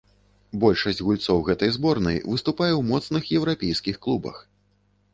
Большасць 0.63 1.01
гульцоў 1.07 1.43
гэтай 1.51 1.73
зборнай 1.77 2.17
выступае 2.33 2.73
ў 2.75 2.81
моцных 2.91 3.23
еўрапейскіх 3.39 3.95
клубах. 4.09 4.47